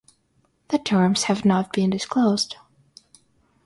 [0.69, 2.55] The terms have not been disclosed.